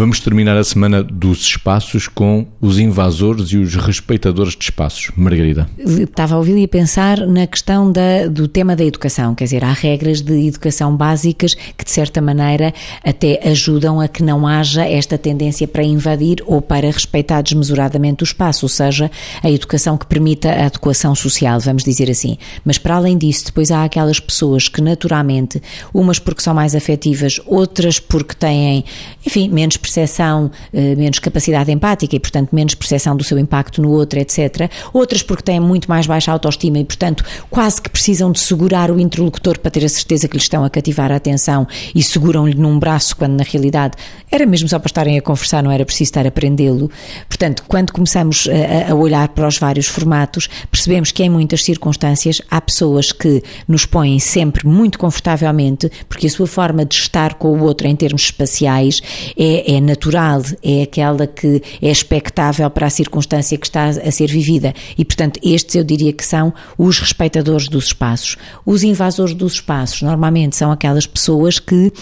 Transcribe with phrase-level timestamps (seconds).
[0.00, 5.10] Vamos terminar a semana dos espaços com os invasores e os respeitadores de espaços.
[5.14, 5.68] Margarida.
[5.76, 9.62] Estava a ouvir e a pensar na questão da, do tema da educação, quer dizer,
[9.62, 12.72] há regras de educação básicas que, de certa maneira,
[13.04, 18.24] até ajudam a que não haja esta tendência para invadir ou para respeitar desmesuradamente o
[18.24, 19.10] espaço, ou seja,
[19.42, 22.38] a educação que permita a adequação social, vamos dizer assim.
[22.64, 25.60] Mas, para além disso, depois há aquelas pessoas que, naturalmente,
[25.92, 28.82] umas porque são mais afetivas, outras porque têm,
[29.26, 33.90] enfim, menos percepção, eh, menos capacidade empática e, portanto, menos percepção do seu impacto no
[33.90, 34.70] outro, etc.
[34.92, 39.00] Outras porque têm muito mais baixa autoestima e, portanto, quase que precisam de segurar o
[39.00, 42.78] interlocutor para ter a certeza que lhe estão a cativar a atenção e seguram-lhe num
[42.78, 43.96] braço, quando na realidade
[44.30, 46.90] era mesmo só para estarem a conversar, não era preciso estar a prendê-lo.
[47.28, 52.40] Portanto, quando começamos a, a olhar para os vários formatos, percebemos que em muitas circunstâncias
[52.50, 57.48] há pessoas que nos põem sempre muito confortavelmente, porque a sua forma de estar com
[57.48, 59.02] o outro em termos espaciais
[59.36, 64.28] é, é natural, é aquela que é expectável para a circunstância que está a ser
[64.28, 64.74] vivida.
[64.96, 68.36] E, portanto, estes eu diria que são os respeitadores dos espaços.
[68.64, 71.92] Os invasores dos espaços normalmente são aquelas pessoas que,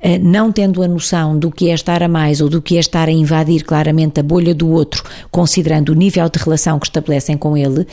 [0.00, 2.80] eh, não tendo a noção do que é estar a mais ou do que é
[2.80, 7.36] estar a invadir claramente a bolha do outro, considerando o nível de relação que estabelecem
[7.36, 7.86] com ele,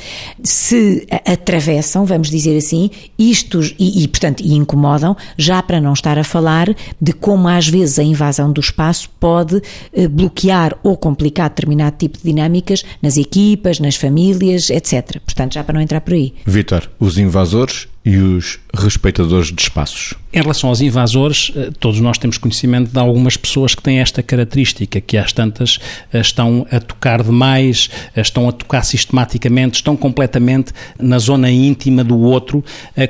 [0.44, 6.18] se atravessam, vamos dizer assim, isto e, e portanto, e incomodam, já para não estar
[6.18, 9.33] a falar de como às vezes a invasão do espaço pode
[9.94, 15.20] eh, bloquear ou complicar determinado tipo de dinâmicas nas equipas, nas famílias, etc.
[15.25, 16.34] Portanto, já para não entrar por aí.
[16.45, 20.16] Vitor, os invasores e os respeitadores de espaços?
[20.36, 24.23] Em relação aos invasores, eh, todos nós temos conhecimento de algumas pessoas que têm esta
[24.23, 25.78] característica, que às tantas
[26.12, 32.03] eh, estão a tocar demais, eh, estão a tocar sistematicamente, estão completamente na zona íntima
[32.03, 32.64] do outro,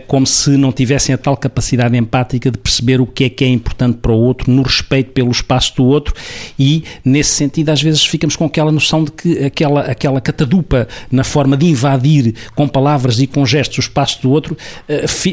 [0.05, 3.47] como se não tivessem a tal capacidade empática de perceber o que é que é
[3.47, 6.13] importante para o outro, no respeito pelo espaço do outro
[6.59, 11.23] e, nesse sentido, às vezes ficamos com aquela noção de que aquela, aquela catadupa na
[11.23, 14.57] forma de invadir com palavras e com gestos o espaço do outro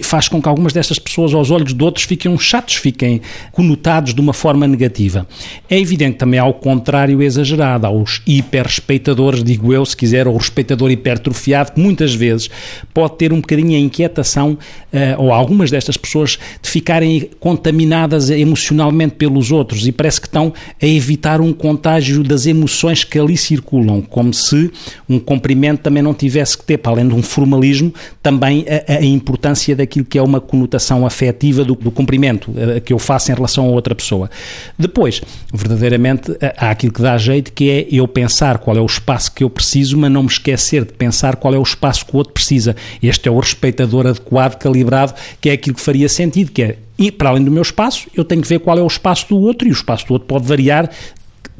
[0.05, 3.21] faz com que algumas destas pessoas, aos olhos de outros, fiquem chatos, fiquem
[3.53, 5.27] conotados de uma forma negativa.
[5.69, 10.91] É evidente também ao contrário exagerado, aos hiper-respeitadores, digo eu, se quiser, ou o respeitador
[10.91, 12.51] hipertrofiado, que muitas vezes
[12.93, 14.59] pode ter um bocadinho a inquietação,
[14.93, 20.53] eh, ou algumas destas pessoas, de ficarem contaminadas emocionalmente pelos outros e parece que estão
[20.81, 24.71] a evitar um contágio das emoções que ali circulam, como se
[25.09, 27.93] um cumprimento também não tivesse que ter, para além de um formalismo,
[28.23, 32.93] também a, a importância daquilo que é uma conotação afetiva do, do cumprimento uh, que
[32.93, 34.31] eu faço em relação a outra pessoa.
[34.79, 35.21] Depois,
[35.53, 39.33] verdadeiramente, uh, há aquilo que dá jeito, que é eu pensar qual é o espaço
[39.33, 42.19] que eu preciso, mas não me esquecer de pensar qual é o espaço que o
[42.19, 42.75] outro precisa.
[43.03, 47.11] Este é o respeitador adequado, calibrado, que é aquilo que faria sentido, que é e
[47.11, 49.67] para além do meu espaço, eu tenho que ver qual é o espaço do outro
[49.67, 50.91] e o espaço do outro pode variar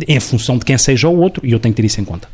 [0.07, 2.29] em função de quem seja o outro e eu tenho que ter isso em conta.